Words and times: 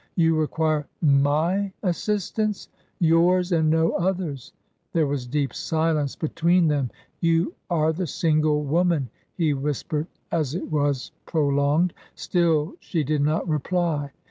"You 0.15 0.35
require 0.35 0.87
my 0.99 1.71
assistance 1.83 2.69
!""Yours, 3.11 3.51
and 3.51 3.69
no 3.69 3.91
other's." 3.91 4.51
There 4.93 5.05
was 5.05 5.27
deep 5.27 5.53
silence 5.53 6.15
between 6.15 6.67
them." 6.69 6.89
You 7.19 7.53
are 7.69 7.93
the 7.93 8.07
single 8.07 8.63
woman," 8.63 9.11
he 9.35 9.53
whispered, 9.53 10.07
as 10.31 10.55
it 10.55 10.71
was 10.71 11.11
prolonged. 11.27 11.93
Still 12.15 12.73
she 12.79 13.03
did 13.03 13.21
not 13.21 13.47
reply. 13.47 14.09